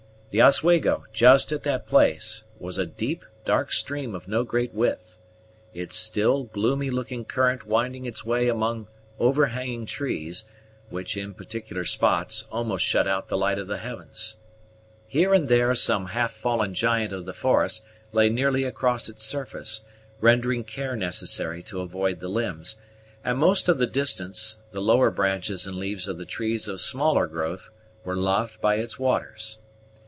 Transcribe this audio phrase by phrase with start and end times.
[0.31, 5.17] The Oswego, just at that place, was a deep dark stream of no great width,
[5.73, 8.87] its still, gloomy looking current winding its way among
[9.19, 10.45] overhanging trees,
[10.89, 14.37] which, in particular spots, almost shut out the light of the heavens.
[15.05, 17.81] Here and there some half fallen giant of the forest
[18.13, 19.81] lay nearly across its surface,
[20.21, 22.77] rendering care necessary to avoid the limbs;
[23.21, 27.27] and most of the distance, the lower branches and leaves of the trees of smaller
[27.27, 27.69] growth
[28.05, 29.57] were laved by its waters.